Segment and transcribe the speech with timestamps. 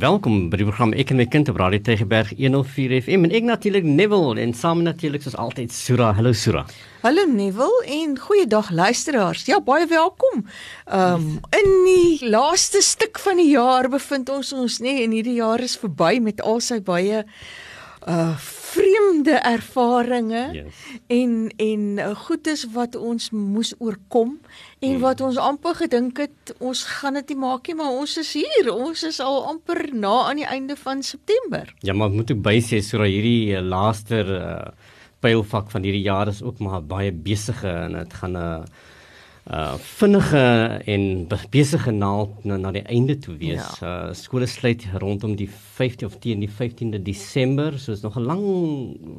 [0.00, 3.44] Welkom by die program Ek en my kind op Radio Tegeberg 104 FM en ek
[3.44, 6.06] natuurlik Neville en saam natuurlik soos altyd Sura.
[6.16, 6.62] Hallo Sura.
[7.02, 9.44] Hallo Neville en goeiedag luisteraars.
[9.50, 10.46] Ja, baie welkom.
[10.88, 11.26] Ehm um,
[11.58, 15.60] in die laaste stuk van die jaar bevind ons ons nê nee, en hierdie jaar
[15.60, 17.26] is verby met al sy baie
[18.08, 18.36] uh
[18.70, 20.74] vreemde ervarings yes.
[21.06, 24.38] en en uh, goedes wat ons moes oorkom
[24.78, 25.00] en hmm.
[25.02, 28.70] wat ons amper gedink het ons gaan dit nie maak nie maar ons is hier
[28.72, 32.80] ons is al amper na aan die einde van September ja maar moet ek bysê
[32.80, 34.70] so dat hierdie uh, laaste uh,
[35.20, 38.88] pylfak van hierdie jaar is ook maar baie besige en dit gaan 'n uh,
[39.50, 40.42] uh vinnige
[40.86, 43.66] en besige naald na, na die einde toe wees.
[43.80, 44.08] Ja.
[44.10, 48.26] Uh skole sluit rondom die 15 of teen die 15de Desember, so is nog 'n
[48.30, 48.44] lang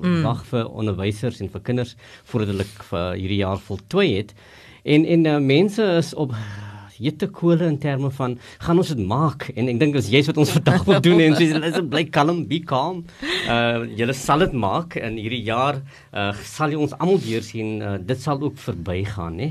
[0.01, 0.21] mm.
[0.23, 4.33] wag vir onderwysers en vir kinders voordat hulle vir hierdie jaar voltooi het.
[4.83, 6.33] En en uh, mense is op
[7.01, 10.37] jette kole in terme van gaan ons dit maak en ek dink as jy's wat
[10.37, 13.03] ons vandag wil doen en sê is bly kalm be calm
[13.49, 15.81] uh julle sal dit maak in hierdie jaar
[16.13, 19.49] uh sal jy ons almal weer sien uh, dit sal ook verbygaan nê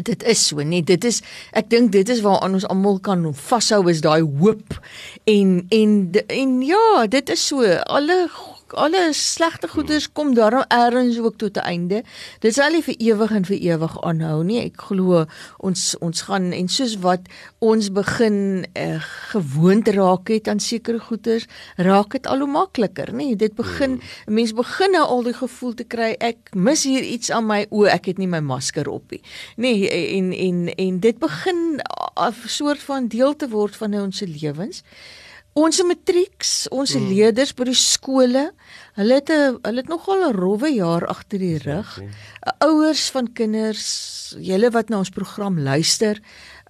[0.00, 1.18] Dit is so, nee, dit is
[1.52, 4.78] ek dink dit is waar ons almal kan vashou is daai hoop
[5.28, 5.92] en en
[6.32, 7.60] en ja, dit is so
[7.92, 8.16] alle
[8.74, 12.02] alle slegte goeders kom daarom eers ook tot 'n einde.
[12.40, 14.60] Dit sal nie vir ewig en vir ewig aanhou nie.
[14.64, 15.26] Ek glo
[15.58, 17.20] ons ons gaan en soos wat
[17.58, 19.00] ons begin uh,
[19.30, 23.36] gewoond raak het aan sekere goeders, raak dit al hoe makliker, nê?
[23.36, 24.34] Dit begin hmm.
[24.34, 27.84] mense begin nou al die gevoel te kry ek mis hier iets aan my o,
[27.84, 29.22] ek het nie my masker op nie.
[29.56, 31.80] Nê, en en en dit begin
[32.16, 34.82] 'n soort van deel te word van ons lewens.
[35.52, 37.10] Ons matrieks, ons mm.
[37.12, 38.46] leerders by die skole,
[38.96, 42.00] hulle het 'n hulle het nogal 'n rowwe jaar agter die rug.
[42.64, 46.20] Ouers van kinders, julle wat na ons program luister,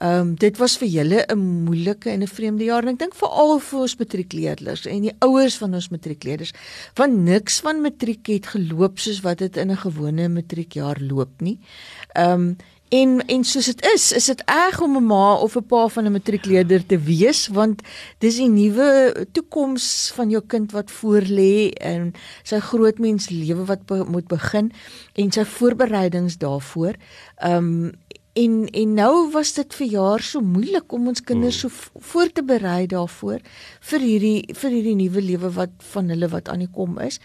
[0.01, 3.15] ehm um, dit was vir julle 'n moeilike en 'n vreemde jaar en ek dink
[3.15, 6.53] veral vir ons matriekleerders en die ouers van ons matriekleerders.
[6.95, 11.61] Want niks van matriek het geloop soos wat dit in 'n gewone matriekjaar loop nie.
[12.15, 12.57] Ehm um,
[12.92, 16.05] En en soos dit is, is dit erg om 'n ma of 'n pa van
[16.05, 17.83] 'n matriekleerder te wees want
[18.19, 24.05] dis die nuwe toekoms van jou kind wat voorlê en sy grootmens lewe wat be
[24.05, 24.73] moet begin
[25.14, 26.95] en sy voorbereidings daarvoor.
[27.36, 27.92] Ehm um,
[28.33, 31.69] En en nou was dit vir jaar so moeilik om ons kinders so
[32.13, 33.43] voor te berei daarvoor
[33.91, 37.21] vir hierdie vir hierdie nuwe lewe wat van hulle wat aan die kom is.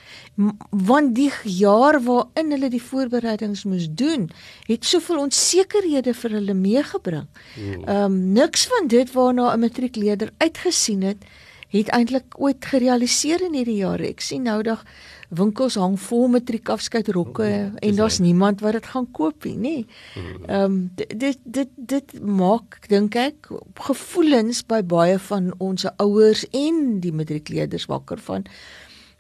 [0.92, 1.32] Want die
[1.62, 4.28] jaar waarin hulle die voorbereidings moes doen,
[4.68, 7.28] het soveel onsekerhede vir hulle meegebring.
[7.56, 7.84] Hmm.
[7.88, 11.24] Ehm um, niks van dit waarna 'n matriekleerder uitgesien het,
[11.74, 14.08] het eintlik ooit gerealiseer in hierdie jare.
[14.08, 14.86] Ek sien nou dag
[15.36, 19.76] winkels hang vol matriekafskeidrokke mm, en daar's niemand wat dit gaan koop nie, nê.
[20.16, 20.48] Mm.
[20.48, 23.52] Ehm um, dit dit dit maak dink ek
[23.90, 28.48] gevoelens by baie van ons ouers en die matriekleerders wakker van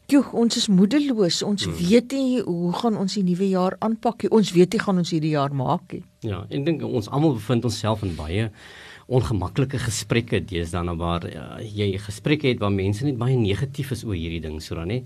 [0.07, 1.41] Joe, ons is moedeloos.
[1.43, 1.75] Ons hmm.
[1.75, 4.29] weet nie hoe gaan ons die nuwe jaar aanpak nie.
[4.31, 5.99] Ons weet nie gaan ons hierdie jaar maak nie.
[6.23, 8.45] Ja, en dink ons almal bevind onsself in baie
[9.07, 14.03] ongemaklike gesprekke deesdae nou waar uh, jy gesprekke het waar mense net baie negatief is
[14.03, 14.97] oor hierdie ding so dan hè.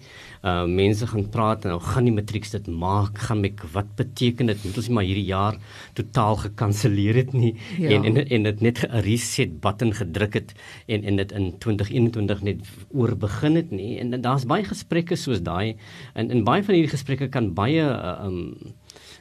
[0.41, 4.49] Uh mense gaan praat en nou gaan die matrieks dit maak, gaan met wat beteken
[4.49, 4.65] dit?
[4.65, 5.59] Moet ons nie maar hierdie jaar
[5.97, 7.93] totaal gekanselleer het nie ja.
[7.93, 10.55] en en en dit net 'n reset button gedruk het
[10.87, 12.59] en en dit in 2021 net
[12.89, 13.99] oor begin het nie.
[13.99, 15.77] En, en daar's baie gesprekke soos daai
[16.13, 18.73] en en baie van hierdie gesprekke kan baie uh, um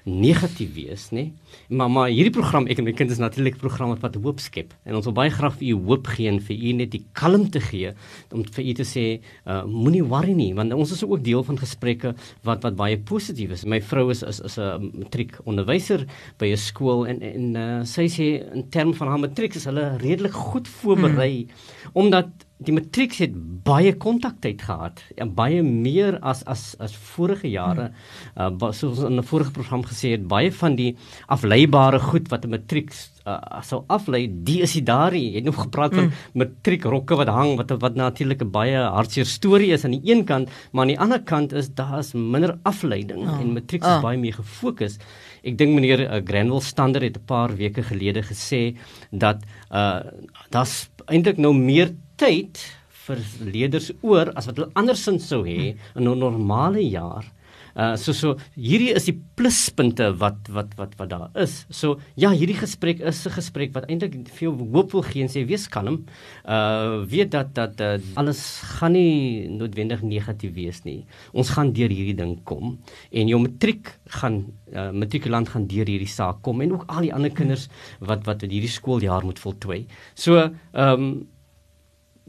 [0.04, 1.30] negatief wees, nê?
[1.68, 4.72] Maar maar hierdie program, ek en my kind is natuurlik 'n program wat hoop skep
[4.84, 7.60] en ons wil baie graag vir u hoop gee en vir u net die kalmte
[7.60, 7.92] gee
[8.32, 11.58] om vir u te sê, uh, moenie worry nie, want ons is ook deel van
[11.58, 13.64] gesprekke wat wat baie positief is.
[13.64, 16.06] My vrou is is is 'n matriek onderwyser
[16.38, 19.96] by 'n skool en en uh, sy sê in terme van haar matriek is hulle
[19.98, 21.50] redelik goed voorberei hmm.
[21.92, 22.28] omdat
[22.60, 28.58] die matriek het baie kontaktyd gehad en baie meer as as as vorige jare hmm.
[28.60, 30.96] uh, soos in 'n vorige program gesê het baie van die
[31.28, 32.92] afleibare goed wat 'n matriek
[33.26, 36.42] uh, sou aflei die is daar jy het nog gepraat van hmm.
[36.42, 40.48] matriekrokke wat hang wat wat natuurlik 'n baie hartseer storie is aan die een kant
[40.72, 43.40] maar aan die ander kant is daar is minder afleiding oh.
[43.40, 44.02] en matriek is oh.
[44.02, 44.98] baie meer gefokus
[45.42, 48.76] ek dink meneer uh, Granville Stander het 'n paar weke gelede gesê
[49.10, 49.38] dat
[49.72, 50.00] uh,
[50.50, 52.60] daar's eintlik nou meer tyd
[53.06, 57.24] vir leerders oor as wat hulle andersins sou hê in 'n normale jaar.
[57.76, 61.66] Uh so so hierdie is die pluspunte wat wat wat wat daar is.
[61.70, 65.46] So ja, hierdie gesprek is 'n gesprek wat eintlik veel hoop wil gee en sê
[65.46, 66.04] wees kalm.
[66.44, 71.06] Uh weet dat dat uh, alles gaan nie noodwendig negatief wees nie.
[71.32, 72.78] Ons gaan deur hierdie ding kom
[73.12, 77.14] en jou matriek gaan uh, matrikulant gaan deur hierdie saak kom en ook al die
[77.14, 77.68] ander kinders
[78.00, 79.86] wat wat hierdie skooljaar moet voltooi.
[80.14, 81.28] So ehm um,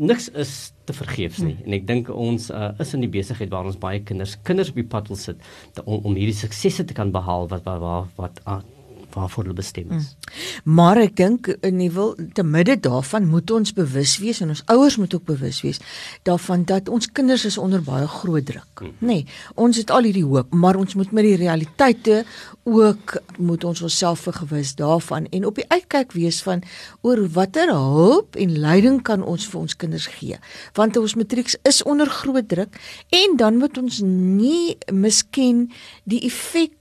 [0.02, 0.52] niks is
[0.90, 1.56] te vergeefs nie.
[1.66, 4.80] En ek dink ons uh, is in die besigheid waar ons baie kinders kinders op
[4.82, 5.42] die pad wil sit
[5.84, 8.62] om, om hierdie suksesse te kan behaal wat wat wat, wat uh,
[9.14, 10.12] waarvoor hulle bestem is.
[10.12, 10.74] Mm.
[10.78, 14.64] Maar ek dink in die wil te midde daarvan moet ons bewus wees en ons
[14.74, 15.82] ouers moet ook bewus wees
[16.28, 18.82] daarvan dat ons kinders is onder baie groot druk.
[18.82, 18.94] Mm.
[19.00, 19.26] Nê, nee,
[19.56, 22.24] ons het al hierdie hoop, maar ons moet met die realiteite
[22.64, 26.64] ook moet ons onsself vergewis daarvan en op die uitkyk wees van
[27.02, 30.38] oor watter hulp en leiding kan ons vir ons kinders gee.
[30.78, 32.78] Want ons matrieks is onder groot druk
[33.10, 35.68] en dan moet ons nie misken
[36.04, 36.78] die effek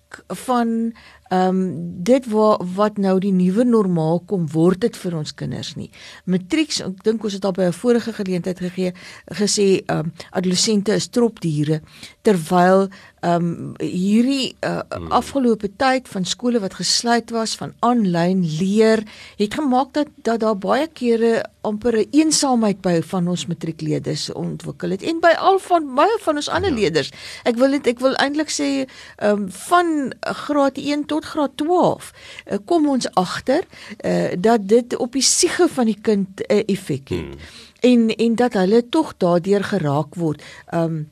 [0.47, 0.93] van
[1.31, 5.77] ehm um, dit wat wat nou die nuwe normaal kom word dit vir ons kinders
[5.79, 5.91] nie.
[6.27, 8.93] Matrieks, ek dink ons het al by 'n vorige geleentheid gegee
[9.41, 11.81] gesê ehm um, adolessente is tropdiere
[12.23, 12.88] terwyl
[13.21, 19.05] ehm um, hierdie uh, afgelope tyd van skole wat gesluit was van aanlyn leer
[19.37, 24.91] het gemaak dat dat daar baie kere amper 'n eensaamheid by van ons matriekleerders ontwikkel
[24.91, 26.76] het en by al van baie van ons ander ja.
[26.76, 27.11] leerders.
[27.44, 32.13] Ek wil net ek wil eintlik sê ehm um, van graad 1 tot graad 12
[32.47, 33.65] uh, kom ons agter
[34.05, 37.19] uh, dat dit op die siege van die kind 'n uh, effek het.
[37.19, 37.39] Hmm.
[37.81, 40.43] En en dat hulle tog daardeur geraak word.
[40.75, 41.11] Um,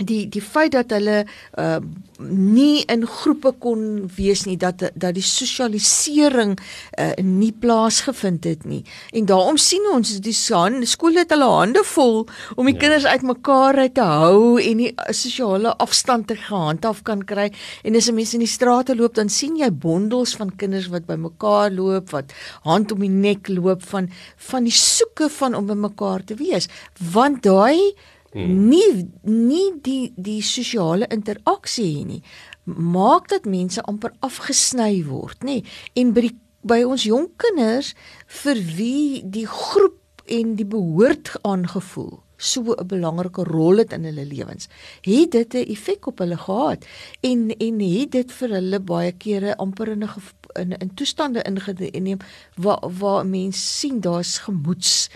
[0.00, 1.24] die die feit dat hulle
[1.58, 1.80] uh
[2.22, 3.80] nie in groepe kon
[4.14, 6.54] wees nie dat dat die sosialisering
[7.02, 8.84] uh nie plaasgevind het nie.
[9.12, 12.22] En daarom sien ons die son skole het hulle hande vol
[12.56, 12.80] om die ja.
[12.80, 17.50] kinders uitmekaar uit te hou en die sosiale afstand te gehandhaaf kan kry.
[17.84, 21.06] En as 'n mens in die strate loop dan sien jy bondels van kinders wat
[21.06, 26.24] bymekaar loop wat hand om die nek loop van van die soeke van om bymekaar
[26.24, 26.68] te wees.
[27.12, 27.92] Want daai
[28.32, 28.68] hmm.
[28.68, 32.22] nie nie die die sosiale interaksie hier nie
[32.64, 35.62] maak dat mense amper afgesny word nê
[35.94, 37.94] en by die, by ons jong kinders
[38.42, 39.98] vir wie die groep
[40.30, 44.68] en die behoort aangevoel so 'n belangrike rol het in hulle lewens.
[45.00, 46.86] Het dit 'n effek op hulle gehad
[47.20, 50.14] en en het dit vir hulle baie kere amper in 'n
[50.54, 52.18] in, in toestande ingeneem
[52.54, 55.08] waar waar mense sien daar's gemoeds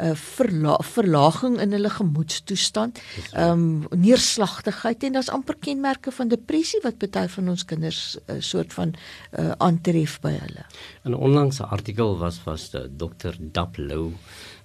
[0.00, 3.00] uh, verla verlaging in hulle gemoedstoestand,
[3.32, 8.32] ehm um, neerslagtigheid en daar's amper kenmerke van depressie wat baie van ons kinders 'n
[8.32, 8.94] uh, soort van
[9.38, 10.64] uh, aantref by hulle.
[11.04, 14.12] In 'n onlangse artikel was was dokter Daplow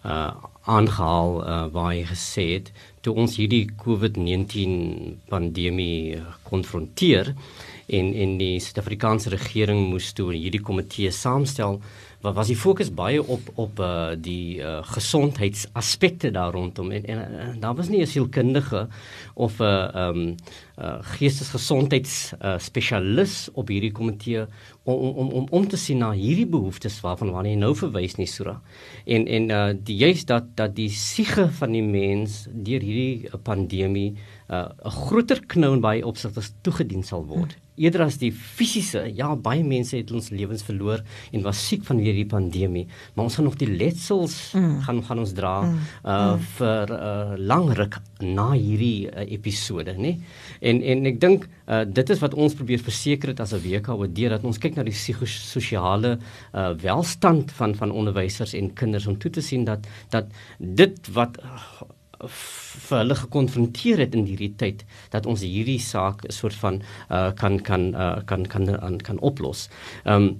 [0.05, 0.33] uh
[0.63, 2.71] aangehaal uh, waar hy gesê het
[3.01, 7.33] toe ons hierdie COVID-19 pandemie konfronteer
[7.89, 11.79] en en die Suid-Afrikaanse regering moes toe hierdie komitee saamstel
[12.19, 17.21] wat was die fokus baie op op uh, die uh, gesondheidsaspekte daar rondom en, en,
[17.39, 18.87] en daar was nie 'n sielkundige
[19.33, 20.35] of 'n uh, um,
[20.77, 24.45] uh, geestesgesondheids uh, spesialis op hierdie komitee
[24.83, 28.27] om om om om te sien na hierdie behoeftes waarvan wanneer jy nou verwys nie
[28.27, 28.61] Sura
[29.05, 34.11] en en uh, die juist dat dat die siege van die mens deur hierdie pandemie
[34.11, 37.53] 'n uh, groter knou in baie opsigte toegedien sal word.
[37.53, 41.85] Hmm eerder as die fisiese ja baie mense het ons lewens verloor en was siek
[41.87, 42.85] vanweer die pandemie
[43.15, 44.79] maar ons gaan nog die letsels mm.
[44.87, 45.77] gaan gaan ons dra mm.
[46.03, 46.47] uh mm.
[46.57, 50.15] vir uh lang ruk na hierdie uh, episode nê
[50.61, 54.25] en en ek dink uh dit is wat ons probeer verseker het as 'n WKOD
[54.35, 56.17] dat ons kyk na die psigososiale
[56.53, 60.27] uh welstand van van onderwysers en kinders om toe te sien dat dat
[60.59, 61.87] dit wat uh,
[62.27, 64.83] vir hulle gekonfronteer het in hierdie tyd
[65.13, 69.19] dat ons hierdie saak 'n soort van uh, kan kan uh, kan kan kan kan
[69.19, 69.69] oplos.
[70.05, 70.37] Ehm um,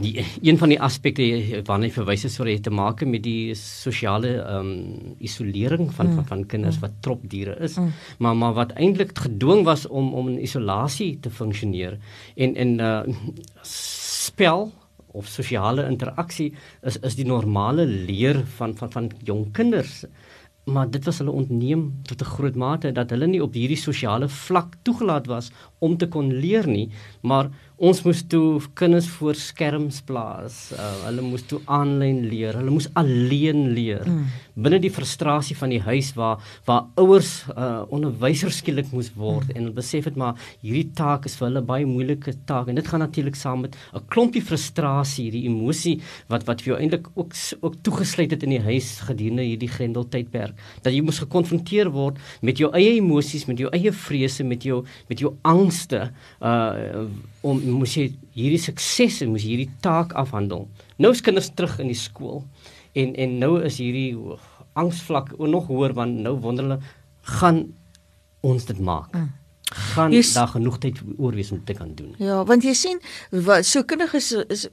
[0.00, 1.24] die een van die aspekte
[1.66, 6.06] waarna jy verwys is oor het te maak met die sosiale ehm um, isolering van,
[6.06, 6.14] mm.
[6.14, 6.80] van van kinders mm.
[6.80, 7.92] wat tropdiere is, mm.
[8.18, 11.98] maar maar wat eintlik gedwing was om om in isolasie te funksioneer
[12.36, 13.02] en en uh,
[13.62, 14.72] spel
[15.14, 16.52] of sosiale interaksie
[16.82, 20.04] is is die normale leer van van van jong kinders
[20.64, 24.28] maar dit was hulle ontneem tot 'n groot mate dat hulle nie op hierdie sosiale
[24.28, 26.90] vlak toegelaat was om te kon leer nie,
[27.22, 30.58] maar ons moes toe kinders voor skerms plaas.
[30.76, 32.54] Uh, hulle moes toe aanlyn leer.
[32.60, 34.04] Hulle moes alleen leer.
[34.06, 34.28] Mm.
[34.54, 39.56] Binne die frustrasie van die huis waar waar ouers uh, onderwysers skielik moes word mm.
[39.56, 42.86] en hulle besef het maar hierdie taak is vir hulle baie moeilike taak en dit
[42.86, 45.96] gaan natuurlik saam met 'n klompie frustrasie, hierdie emosie
[46.30, 50.54] wat wat vir jou eintlik ook ook toegesluit het in die huis gedurende hierdie grendeltydperk.
[50.82, 54.84] Dat jy moes gekonfronteer word met jou eie emosies, met jou eie vrese, met jou
[55.08, 56.12] met jou angste.
[56.40, 57.10] Uh
[57.44, 60.66] om moes jy hierdie sukses en moes hierdie taak afhandel.
[60.98, 62.44] Nou is kinders terug in die skool
[62.94, 64.14] en en nou is hierdie
[64.78, 66.80] angsvlak nog hoër want nou wonder hulle
[67.38, 67.64] gaan
[68.44, 69.12] ons dit maak.
[69.14, 69.32] Mm.
[69.74, 70.32] Gaan yes.
[70.32, 72.14] daar genoeg tyd oor wees om te kan doen.
[72.22, 73.00] Ja, want jy sien
[73.44, 74.66] wat so kinders is is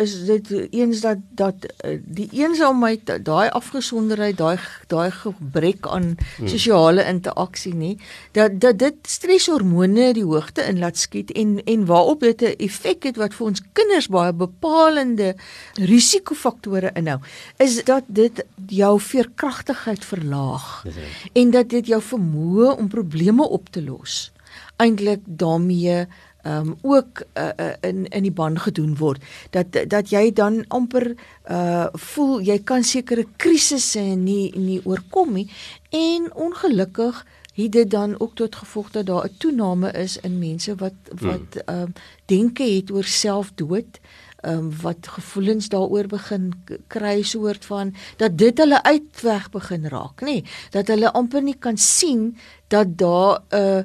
[0.00, 4.56] is dit eens dat dat eh, die eensaamheid, daai afgesonderheid, daai
[4.88, 6.48] daai gebrek aan hmm.
[6.48, 7.96] sosiale interaksie nie,
[8.32, 13.04] dat dat dit streshormone die hoogte in laat skiet en en waarop dit 'n effek
[13.10, 15.34] het wat vir ons kinders baie bepalende
[15.74, 17.20] risikofaktore inhou,
[17.58, 20.84] is dat dit jou veerkragtigheid verlaag
[21.32, 24.30] en dat dit jou vermoë om probleme op te los
[24.78, 26.06] eintlik daarmee
[26.46, 31.14] um, ook uh, uh, in in die band gedoen word dat dat jy dan amper
[31.50, 35.48] uh voel jy kan sekere krisisse nie nie oorkom nie
[35.90, 37.24] en ongelukkig
[37.58, 41.50] het dit dan ook tot gevolg dat daar 'n toename is in mense wat wat
[41.52, 41.62] hmm.
[41.66, 41.92] ehm um,
[42.24, 44.00] denke het oor selfdood
[44.40, 46.52] ehm um, wat gevoelens daaroor begin
[46.86, 51.76] kry soort van dat dit hulle uitweg begin raak nê dat hulle amper nie kan
[51.76, 52.36] sien
[52.68, 53.82] dat daar 'n uh,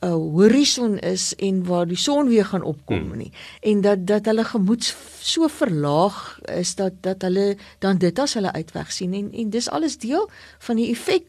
[0.00, 3.16] 'n horison is en waar die son weer gaan opkom hmm.
[3.16, 8.34] nie en dat dat hulle gemoed so verlaag is dat dat hulle dan dit as
[8.34, 11.24] hulle uitweg sien en en dis alles deel van die effek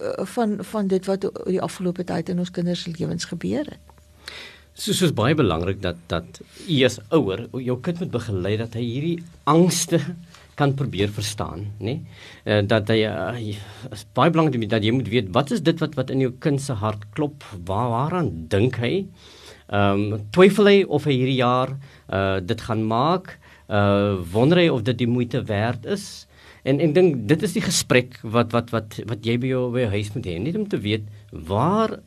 [0.00, 3.82] uh, van van dit wat die afgelope tyd in ons kinders se lewens gebeur het.
[4.74, 8.82] Soos is baie belangrik dat dat u as ouer jou kind moet begelei dat hy
[8.82, 10.00] hierdie angste
[10.58, 11.98] kan probeer verstaan, nê?
[12.44, 13.34] Uh, dat hy uh,
[13.92, 16.62] is baie belangrik dat jy moet weet wat is dit wat wat in jou kind
[16.62, 17.44] se hart klop?
[17.66, 19.06] Waar waaraan dink hy?
[19.72, 21.76] Ehm um, twyfel hy of hy hierdie jaar
[22.12, 23.38] uh dit gaan maak?
[23.68, 26.26] Uh wonder hy of dit die moeite werd is?
[26.64, 29.84] En ek dink dit is die gesprek wat wat wat wat jy by jou by
[29.84, 31.98] jou huis moet hê, net om te weet waar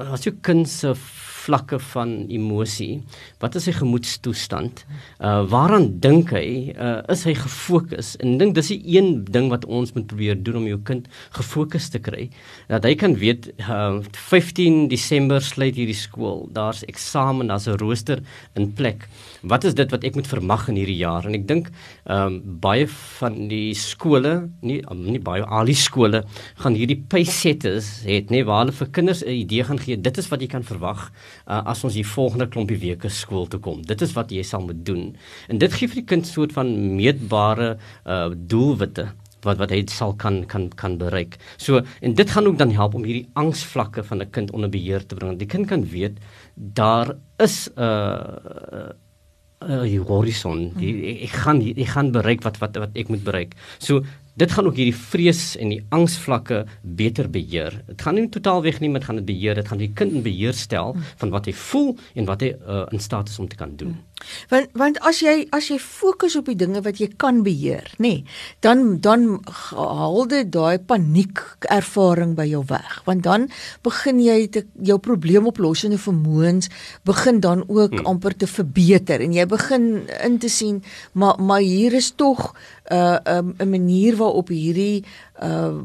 [0.00, 0.94] as jou kind se
[1.44, 3.00] vlakke van emosie,
[3.42, 4.84] wat is sy gemoedstoestand?
[5.18, 6.72] Uh waaraan dink hy?
[6.74, 8.14] Uh is hy gefokus?
[8.20, 11.90] En dink dis die een ding wat ons moet probeer doen om jou kind gefokus
[11.94, 12.28] te kry.
[12.68, 16.46] Dat hy kan weet uh 15 Desember sluit hierdie skool.
[16.52, 18.22] Daar's eksamen, daar's 'n rooster
[18.54, 19.08] in plek.
[19.42, 21.24] Wat is dit wat ek moet vermag in hierdie jaar?
[21.24, 21.70] En ek dink
[22.10, 26.22] um baie van die skole, nie nie baie al die skole
[26.60, 29.96] gaan hierdie pace setters het, nee, waar hulle vir kinders 'n idee gaan gee.
[29.96, 31.08] Dit is wat jy kan verwag
[31.46, 33.82] uh, as ons die volgende klompie weke skool toe kom.
[33.82, 35.16] Dit is wat jy sal moet doen.
[35.48, 39.08] En dit gee vir die kind soort van meetbare uh, doelwitte
[39.44, 41.38] wat wat hy sal kan kan kan bereik.
[41.56, 45.06] So en dit gaan ook dan help om hierdie angsvlakke van 'n kind onder beheer
[45.06, 45.38] te bring.
[45.38, 46.18] Die kind kan weet
[46.54, 48.92] daar is 'n uh,
[49.66, 50.68] uh, die horison.
[50.78, 50.94] Die,
[51.26, 53.56] ek gaan ek gaan bereik wat wat wat ek moet bereik.
[53.78, 57.80] So dit gaan ook hierdie vrees en die angsvlakke beter beheer.
[57.88, 59.58] Dit gaan nie totaal weg nie, maar dit gaan dit beheer.
[59.58, 62.86] Dit gaan die kind in beheer stel van wat hy voel en wat hy uh,
[62.94, 63.98] in staat is om te kan doen.
[64.50, 68.20] Want want as jy as jy fokus op die dinge wat jy kan beheer, nê,
[68.20, 68.24] nee,
[68.64, 69.40] dan dan
[69.72, 71.40] haal dit daai paniek
[71.72, 73.00] ervaring by jou weg.
[73.06, 73.48] Want dan
[73.86, 76.68] begin jy te, jou probleemoplossende vermoëns
[77.08, 78.06] begin dan ook hmm.
[78.12, 79.88] amper te verbeter en jy begin
[80.20, 80.82] in te sien
[81.12, 82.52] maar maar hier is tog
[82.90, 85.04] uh, 'n um, manier waarop hierdie
[85.42, 85.78] uh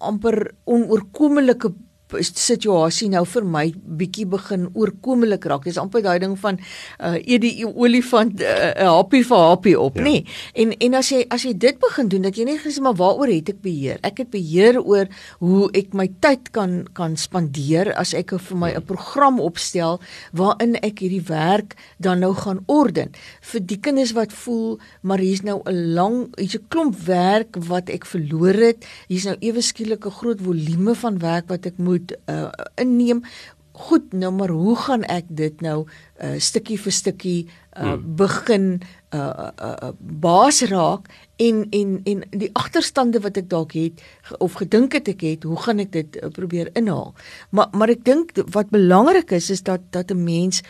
[0.00, 1.72] amper onoorkomelike
[2.18, 3.64] situasie nou vir my
[4.00, 5.64] bietjie begin oorkomelik raak.
[5.64, 6.58] Dis amper daai ding van
[6.98, 10.02] uh eet die olifant 'n uh, uh, happie vir happie op, ja.
[10.02, 10.10] nê?
[10.10, 10.24] Nee.
[10.54, 13.28] En en as jy as jy dit begin doen dat jy net gesê maar waaroor
[13.28, 13.98] het ek beheer?
[14.02, 15.06] Ek het beheer oor
[15.38, 20.00] hoe ek my tyd kan kan spandeer as ek vir my 'n program opstel
[20.32, 23.10] waarin ek hierdie werk dan nou gaan orden.
[23.40, 27.88] Vir die kinders wat voel maar hier's nou 'n lang hier's 'n klomp werk wat
[27.88, 28.86] ek verloor het.
[29.08, 33.24] Hier's nou ewe skielik 'n groot volume van werk wat ek moet moet uh, inneem.
[33.72, 35.86] Goed, nou maar hoe gaan ek dit nou
[36.20, 38.02] uh, stukkie vir stukkie uh, hmm.
[38.18, 38.66] begin
[39.14, 41.06] uh, uh, uh, baas raak
[41.40, 44.02] en en en die agterstande wat ek dalk het
[44.38, 47.14] of gedink het ek het, hoe gaan ek dit uh, probeer inhaal?
[47.56, 50.60] Maar maar ek dink wat belangrik is is dat dat 'n mens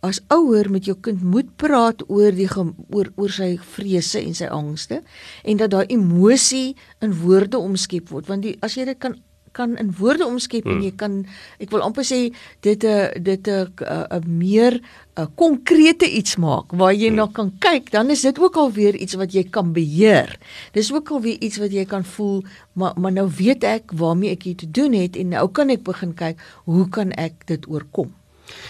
[0.00, 4.48] as ouer met jou kind moet praat oor die oor oor sy vrese en sy
[4.48, 5.02] angste
[5.44, 9.18] en dat daai emosie in woorde omskep word want die as jy dit kan
[9.54, 10.76] kan in woorde omskep hmm.
[10.76, 11.16] en jy kan
[11.62, 12.20] ek wil amper sê
[12.66, 14.80] dit 'n dit 'n 'n meer
[15.16, 17.16] 'n konkrete iets maak waar jy hmm.
[17.16, 20.38] na kan kyk, dan is dit ook al weer iets wat jy kan beheer.
[20.72, 22.42] Dis ook al weer iets wat jy kan voel,
[22.74, 25.86] maar maar nou weet ek waarmee ek hier te doen het en nou kan ek
[25.86, 28.10] begin kyk, hoe kan ek dit oorkom?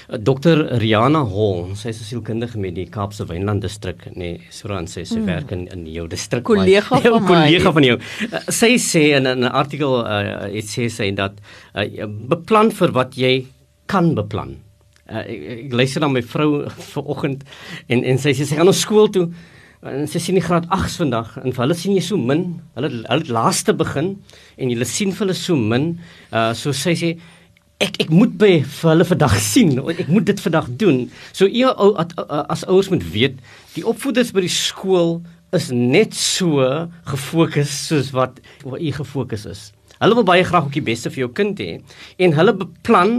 [0.09, 4.87] Eh, Dr Riana Hall, sy is 'n sielkundige met die Kaapse Wynland distrik, nee, Suran
[4.87, 5.27] sê sy mm.
[5.27, 6.45] werk in in jou distrik.
[6.45, 7.29] Kollega van my.
[7.29, 7.99] Kollega van jou.
[8.31, 11.33] Uh, sy sê in 'n artikel uh, het sê sy dat
[11.75, 13.47] uh, beplan vir wat jy
[13.87, 14.57] kan beplan.
[15.11, 16.65] Uh, ek, ek luister na my vrou
[16.95, 17.45] vanoggend
[17.89, 19.31] en en sy sê sy gaan na skool toe
[19.85, 22.61] en sy sien die graad 8s vandag en vir hulle sien jy so min.
[22.77, 24.15] Hulle hulle laaste begin
[24.57, 25.99] en jy sien vir hulle so min.
[26.33, 27.11] Uh so sy sê
[27.83, 29.79] ek ek moet by vir hulle vandag sien.
[29.95, 31.05] Ek moet dit vandag doen.
[31.33, 31.65] So u
[32.49, 33.41] as ouers moet weet,
[33.75, 35.23] die opvoeders by die skool
[35.55, 36.67] is net so
[37.11, 39.65] gefokus soos wat wat u gefokus is.
[40.01, 41.79] Hulle wil baie graag ook die beste vir jou kind hê
[42.19, 43.15] en hulle beplan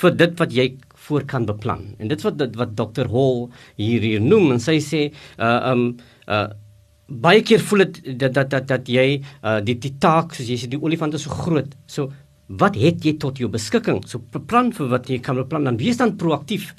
[0.00, 0.66] vir dit wat jy
[1.06, 1.88] voor kan beplan.
[1.98, 3.08] En dit wat wat Dr.
[3.12, 3.48] Hall
[3.80, 5.08] hier hier noem en sy sê
[5.38, 5.88] uh um
[6.28, 6.46] uh
[7.04, 10.56] baie keer voel dit dat dat dat dat jy uh die die taak soos jy
[10.62, 11.74] sê die olifant is so groot.
[11.86, 12.10] So
[12.46, 14.02] wat het jy tot jou beskikking?
[14.08, 16.74] So beplan vir wat jy kan beplan dan wees dan proaktief.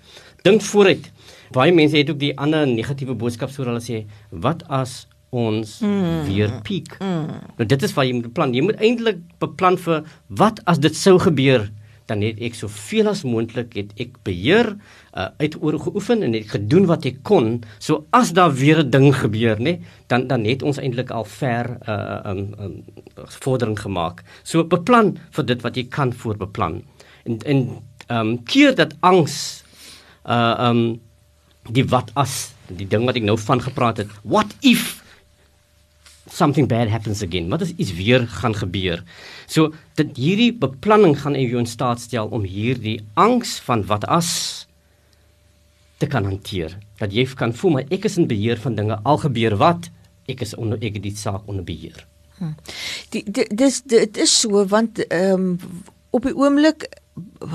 [0.45, 1.09] Dink vooruit.
[1.55, 5.05] Baie mense het ook die ander negatiewe boodskap so hulle sê wat as
[5.35, 6.27] ons mm.
[6.29, 6.95] weer piek.
[7.01, 7.41] Mm.
[7.57, 8.53] Nou dit is wat jy moet beplan.
[8.55, 10.05] Jy moet eintlik beplan vir
[10.41, 11.67] wat as dit sou gebeur
[12.05, 14.75] dan het ek soveel as moontlik het ek beheer
[15.17, 17.63] uh, uitoor geoefen en het gedoen wat ek kon.
[17.79, 21.65] So as daar weer 'n ding gebeur, nê, dan dan het ons eintlik al ver
[21.65, 22.83] 'n uh, um, um,
[23.41, 24.23] vordering gemaak.
[24.43, 26.83] So beplan vir dit wat jy kan voorbeplan.
[27.23, 29.63] En en ehm um, keer dat angs
[30.25, 31.01] uh um
[31.69, 34.09] die wat as die ding wat ek nou van gepraat het.
[34.23, 35.04] What if
[36.35, 37.49] something bad happens again.
[37.49, 39.03] Wat as iets weer gaan gebeur?
[39.47, 44.31] So dit hierdie beplanning gaan jou in staat stel om hierdie angs van wat as
[46.03, 46.75] te kan hanteer.
[46.99, 49.89] Dat jy kan voel maar ek is in beheer van dinge al gebeur wat
[50.31, 52.03] ek is onder ek het die saak onder beheer.
[52.39, 52.55] Hm.
[53.15, 55.83] Die dis dit is so want ehm um,
[56.15, 56.85] op die oomblik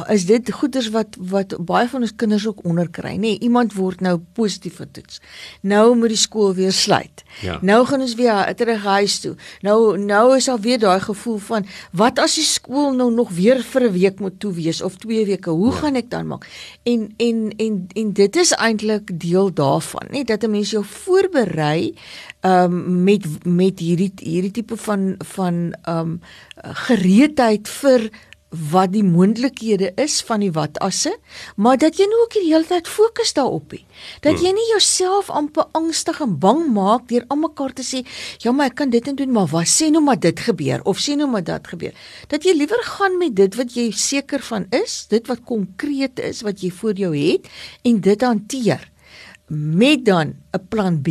[0.09, 3.19] is dit goeders wat wat baie van ons kinders ook onderkry nê?
[3.21, 5.21] Nee, iemand word nou positief getoets
[5.61, 7.25] nou moet die skool weer sluit.
[7.45, 7.59] Ja.
[7.63, 9.35] nou gaan ons weer terug huis toe.
[9.61, 13.63] Nou nou is al weer daai gevoel van wat as die skool nou nog weer
[13.63, 15.79] vir 'n week moet toe wees of 2 weke hoe ja.
[15.79, 16.47] gaan ek dan maak?
[16.83, 20.25] En en en en dit is eintlik deel daarvan nê?
[20.25, 21.95] Dat 'n mens jou voorberei
[22.41, 26.21] um, met met hierdie hierdie tipe van van um,
[26.63, 28.11] gereedheid vir
[28.51, 31.13] wat die moontlikhede is van die watasse,
[31.57, 33.85] maar dat jy nou ook die hele tyd fokus daarop hê.
[34.25, 34.43] Dat hmm.
[34.43, 38.03] jy nie jouself amper angstig en bang maak deur almekaar te sê,
[38.43, 40.99] "Ja, maar ek kan dit en doen, maar wat sê nou maar dit gebeur of
[40.99, 41.95] sê nou maar dat gebeur."
[42.29, 46.43] Dat jy liewer gaan met dit wat jy seker van is, dit wat konkreet is
[46.43, 47.47] wat jy voor jou het
[47.83, 48.91] en dit hanteer
[49.47, 51.09] met dan 'n plan B.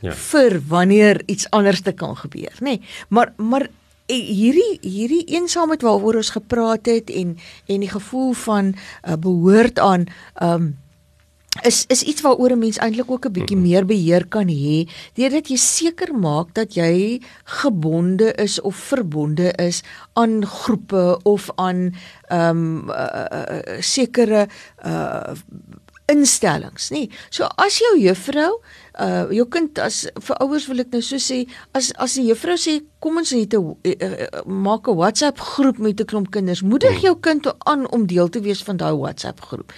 [0.00, 0.12] Ja.
[0.12, 2.64] vir wanneer iets anders te kan gebeur, nê.
[2.64, 3.68] Nee, maar maar
[4.10, 10.06] hierdie hierdie eensaamheid waaroor ons gepraat het en en die gevoel van uh, behoort aan
[10.42, 10.76] um,
[11.62, 13.66] is is iets waaroor 'n mens eintlik ook 'n bietjie mhm.
[13.66, 19.82] meer beheer kan hê deurdat jy seker maak dat jy gebonde is of verbonde is
[20.12, 21.94] aan groepe of aan
[22.28, 24.48] ehm um, uh, uh, sekere
[24.84, 25.32] uh,
[26.10, 27.06] instellings nê.
[27.30, 28.60] So as jou juffrou
[28.98, 32.56] uh jou kind as vir ouers wil ek nou so sê as as die juffrou
[32.58, 36.90] sê kom ons net 'n uh, maak 'n WhatsApp groep met 'n klomp kinders moedig
[36.90, 37.04] hmm.
[37.06, 39.72] jou kind aan om deel te wees van daai WhatsApp groep.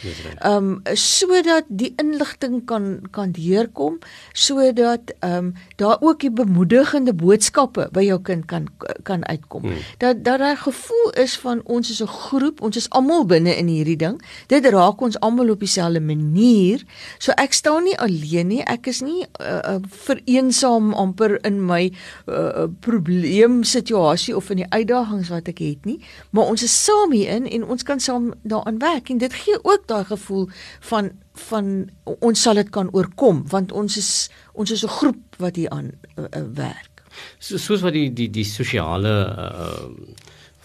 [0.45, 3.99] Um sodat die inligting kan kan deurkom
[4.33, 8.69] sodat um daar ook die bemoedigende boodskappe by jou kind kan
[9.03, 9.63] kan uitkom.
[9.63, 9.79] Hmm.
[9.99, 13.67] Dat dat daai gevoel is van ons is 'n groep, ons is almal binne in
[13.67, 14.23] hierdie ding.
[14.47, 16.83] Dit raak ons almal op dieselfde manier.
[17.19, 18.63] So ek staan nie alleen nie.
[18.65, 21.83] Ek is nie uh, uh, vereensaam amper in my
[22.27, 25.99] uh, probleem situasie of in die uitdagings wat ek het nie,
[26.31, 29.87] maar ons is saam hierin en ons kan saam daaraan werk en dit gee ook
[29.91, 30.49] daai gevoel
[30.93, 31.13] van
[31.49, 31.69] van
[32.05, 34.11] ons sal dit kan oorkom want ons is
[34.53, 37.03] ons is 'n groep wat hier aan uh, uh, werk.
[37.39, 39.89] So soos wat die die die sosiale uh,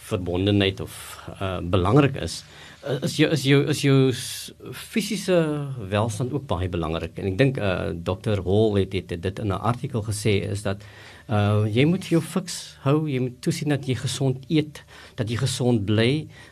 [0.08, 0.94] verbondenheid of
[1.42, 2.44] uh, belangrik is
[3.04, 3.98] is jou is jou is jou
[4.72, 5.38] fisiese
[5.92, 8.44] welstand ook baie belangrik en ek dink uh, Dr.
[8.46, 10.84] Hall het dit dit in 'n artikel gesê is dat
[11.30, 14.84] uh, jy moet jou fiks hou jy moet toesien dat jy gesond eet
[15.20, 16.10] dat jy gesond bly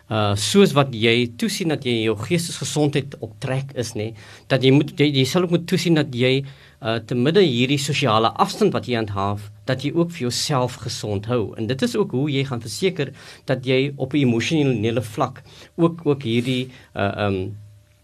[0.10, 4.12] uh, soos wat jy toesien dat jy jou geestesgesondheid op trek is nê
[4.52, 6.38] dat jy moet jy, jy sal ook moet toesien dat jy
[6.86, 11.26] uh, te midde hierdie sosiale afstand wat jy handhaaf dat jy ook vir jouself gesond
[11.26, 11.56] hou.
[11.58, 13.14] En dit is ook hoe jy gaan verseker
[13.50, 15.42] dat jy op 'n emosionele vlak
[15.76, 17.56] ook ook hierdie uh um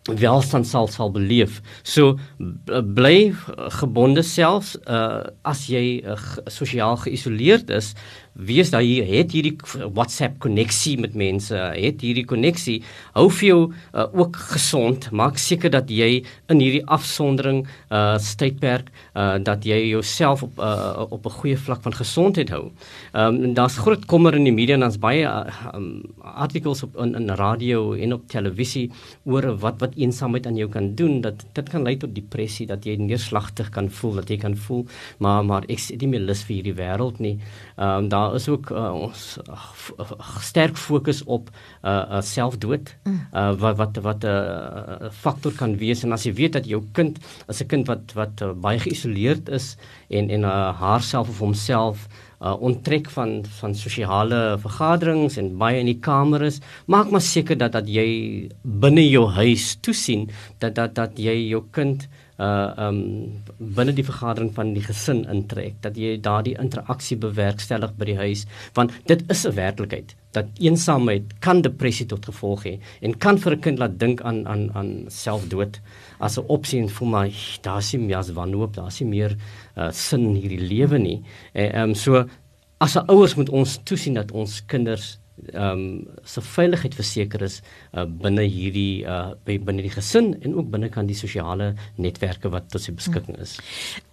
[0.10, 1.62] welstand sal sal beleef.
[1.84, 3.34] So bly
[3.80, 6.18] gebonde selfs uh as jy uh,
[6.50, 7.94] sosiaal geïsoleerd is,
[8.34, 9.56] wees dat jy het hierdie
[9.94, 12.80] WhatsApp koneksie met mense, het hierdie koneksie.
[13.16, 15.10] Hou vir jou uh, ook gesond.
[15.12, 21.06] Maak seker dat jy in hierdie afsondering uh tydperk uh dat jy jouself op uh,
[21.10, 22.72] op 'n goeie vlak van gesondheid hou.
[23.14, 26.98] Ehm um, daar's groot kommer in die media en daar's baie uh, um, artikels op
[26.98, 28.92] in, in radio en op televisie
[29.24, 31.22] oor wat wat eensaamheid aan jou kan doen.
[31.22, 34.88] Dat dit kan lei tot depressie, dat jy neerslagtig kan voel, dat jy kan voel
[35.18, 37.36] maar maar ek het nie meer lus vir hierdie wêreld nie.
[37.78, 41.50] Ehm um, daar is ook uh, ons uh, sterk fokus op
[41.84, 46.04] uh, uh, selfdood uh, wat wat wat 'n uh, faktor kan wees.
[46.04, 49.50] En as jy weet dat jou kind is 'n kind wat wat uh, baie geïsoleerd
[49.50, 49.78] is
[50.10, 52.08] en en uh, haarself of homself
[52.42, 57.58] uh, onttrek van van sosiale vergaderings en baie in die kamer is maak maar seker
[57.58, 60.30] dat dat jy binne jou huis toesien
[60.64, 62.08] dat dat dat jy jou kind
[62.42, 63.02] uh um
[63.58, 68.46] binne die vergadering van die gesin intrek dat jy daardie interaksie bewerkstellig by die huis
[68.74, 73.56] want dit is 'n werklikheid dat eensaamheid kan depressie tot gevolg hê en kan vir
[73.56, 75.80] 'n kind laat dink aan aan aan selfdood
[76.20, 77.30] as 'n opsie en voel maar
[77.62, 79.36] daar's nie meer as wanhoop daar's nie meer
[79.78, 81.22] uh, sin in hierdie lewe nie.
[81.54, 82.26] En um ehm, so
[82.80, 85.20] as ouers moet ons toesien dat ons kinders
[85.54, 87.62] ehm um, se veiligheid verseker is
[87.96, 92.70] uh, binne hierdie uh, binne die gesin en ook binne kan die sosiale netwerke wat
[92.70, 93.56] tot sy beskikking is.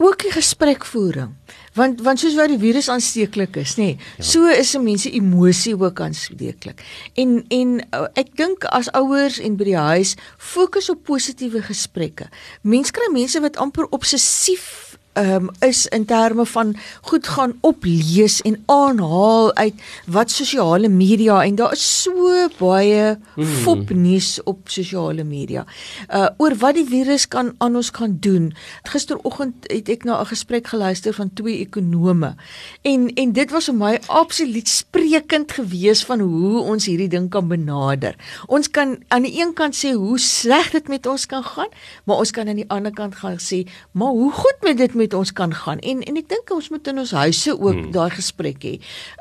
[0.01, 1.35] Ook die gesprekvoering.
[1.77, 4.25] Want want soos wat die virus aansteeklik is, nê, nee, ja.
[4.25, 6.83] so is 'n mens se emosie ook aansteeklik.
[7.15, 12.29] En en uh, ek dink as ouers en by die huis fokus op positiewe gesprekke.
[12.63, 18.63] Mense kry mense wat amper obsessief um, is in terme van goed gaan oplees en
[18.67, 19.75] aanhaal uit
[20.07, 23.45] wat sosiale media en daar is so baie hmm.
[23.45, 25.65] fopnuus op sosiale media.
[26.11, 28.53] Uh oor wat die virus kan aan ons kan doen.
[28.83, 32.35] Gisteroggend het ek na 'n gesprek geluister van twee ekonome
[32.83, 37.49] en en dit was vir my absoluut sprekend gewees van hoe ons hierdie ding kan
[37.49, 38.15] benader.
[38.47, 41.69] Ons kan aan die een kant sê hoe sleg dit met ons kan gaan,
[42.05, 45.15] maar ons kan aan die ander kant gaan sê, maar hoe goed met dit met
[45.15, 45.79] ons kan gaan.
[45.79, 47.91] En en ek dink ons moet in ons huise ook hmm.
[47.95, 48.75] daai gesprek hê.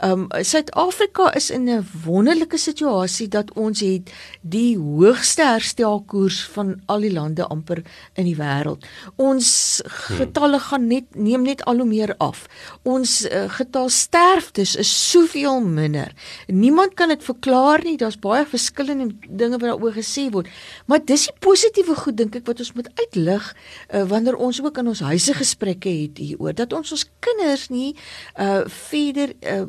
[0.05, 4.11] Um Suid-Afrika is in 'n wonderlike situasie dat ons het
[4.41, 7.83] die hoogste herstelkoers van al die lande amper
[8.15, 8.85] in die wêreld.
[9.15, 10.17] Ons hmm.
[10.17, 12.45] getalle gaan net neem net al hoe meer af.
[12.83, 16.11] Ons uh, getal sterftes is soveel minder.
[16.47, 17.97] Niemand kan dit verklaar nie.
[17.97, 20.47] Daar's baie verskillende dinge wat daaroor gesê word.
[20.85, 24.77] Maar dis die positiewe goed dink ek wat ons moet uitlig uh, wanneer ons ook
[24.77, 27.95] in ons huise gesprek gesprekke het hieroor dat ons ons kinders nie
[28.39, 29.65] uh verder uh,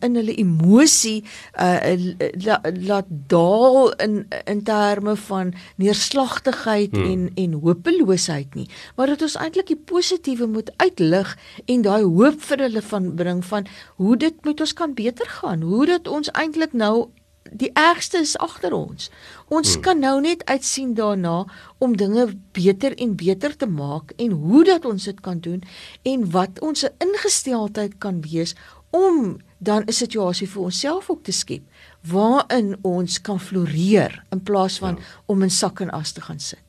[0.00, 1.24] in hulle emosie
[1.58, 1.96] uh
[2.44, 7.10] laat la daal in in terme van neerslagtigheid hmm.
[7.10, 12.40] en en hopeloosheid nie maar dat ons eintlik die positiewe moet uitlig en daai hoop
[12.40, 16.30] vir hulle van bring van hoe dit met ons kan beter gaan hoe dit ons
[16.32, 17.10] eintlik nou
[17.50, 19.10] die ergste is agter ons.
[19.48, 19.82] Ons hmm.
[19.82, 21.44] kan nou net uitsien daarna
[21.78, 25.62] om dinge beter en beter te maak en hoe dat ons dit kan doen
[26.02, 28.54] en wat ons ingesteldheid kan wees
[28.90, 31.62] om dan 'n situasie vir onsself ook te skep
[32.00, 35.02] waarin ons kan floreer in plaas van ja.
[35.26, 36.64] om in sak en as te gaan sit.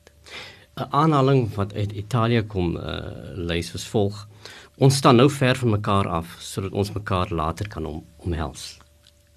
[0.76, 2.82] 'n Aanhaling wat uit Italië kom uh,
[3.34, 4.28] lys soos volg:
[4.78, 8.83] Ons staan nou ver van mekaar af sodat ons mekaar later kan om, omhels.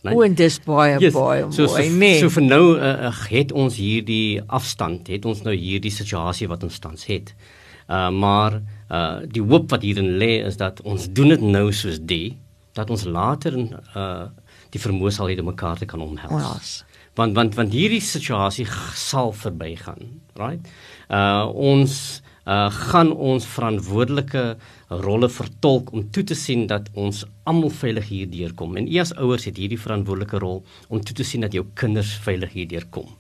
[0.05, 0.13] Nee?
[0.13, 1.13] O, en dis baie yes.
[1.15, 2.19] baie mooi, so, so, nee.
[2.21, 6.77] So vir nou uh, het ons hierdie afstand, het ons nou hierdie situasie wat ons
[6.83, 7.33] tans het.
[7.87, 8.59] Uh maar
[8.91, 12.37] uh die hoop wat hierin lê is dat ons doen dit nou soos die
[12.77, 14.27] dat ons later uh
[14.75, 16.35] die vermoë sal hê om mekaar te kan omhels.
[16.35, 16.73] Yes.
[17.17, 20.67] Want want want hierdie situasie sal verbygaan, right?
[21.09, 24.43] Uh ons uh gaan ons verantwoordelike
[25.03, 28.77] rolle vertolk om toe te sien dat ons almal veilig hierdeur kom.
[28.79, 32.15] En u as ouers het hierdie verantwoordelike rol om toe te sien dat jou kinders
[32.23, 33.11] veilig hierdeur kom.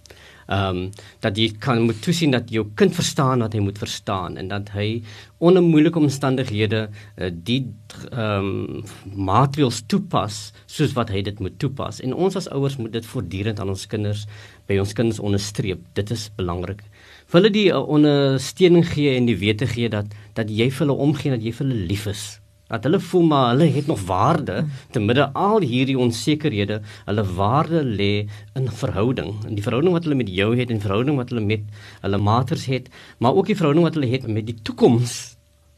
[0.47, 4.37] Ehm um, dat jy kan moet toesien dat jou kind verstaan wat hy moet verstaan
[4.39, 5.01] en dat hy
[5.43, 7.65] onder moeilike omstandighede uh, die
[8.13, 8.85] ehm um,
[9.27, 11.99] maatreëls toepas soos wat hy dit moet toepas.
[11.99, 14.23] En ons as ouers moet dit voortdurend aan ons kinders
[14.71, 15.83] by ons kinders onderstreep.
[15.99, 16.85] Dit is belangrik
[17.27, 20.99] vir hulle die uh, ondersteuning gee en die wete gee dat dat jy vir hulle
[21.07, 22.25] omgee dat jy vir hulle lief is?
[22.67, 26.81] Dat hulle voel maar hulle het nog waarde te midde al hierdie onsekerhede.
[27.07, 28.27] Hulle waarde lê
[28.59, 29.31] in verhouding.
[29.47, 31.63] In die verhouding wat hulle met jou het en verhouding wat hulle met
[32.03, 32.91] hulle maters het
[33.23, 35.17] maar ook die verhouding wat hulle het met die toekoms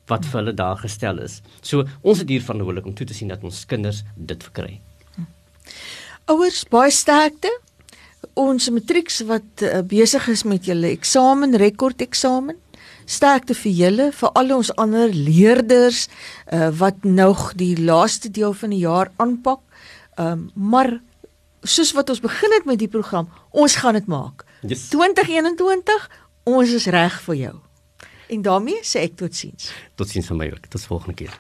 [0.10, 1.40] wat vir hulle daar gestel is.
[1.62, 4.80] So ons het hier verantwoordelik om toe te sien dat ons kinders dit verkry.
[6.30, 7.52] Ouers baie sterkte
[8.40, 12.58] ons matrieks wat uh, besig is met julle eksamen, rekord eksamen.
[13.10, 16.06] Sterkte vir julle, vir al ons ander leerders
[16.54, 19.64] uh, wat nog die laaste deel van die jaar aanpak.
[20.20, 21.00] Um, maar
[21.64, 24.46] soos wat ons begin het met die program, ons gaan dit maak.
[24.62, 24.90] Yes.
[24.94, 26.10] 2021,
[26.44, 27.58] ons is reg vir jou.
[28.30, 29.72] En daarmee sê ek totsiens.
[29.98, 30.70] Totsiens van my ook.
[30.70, 31.40] Tot volgende keer.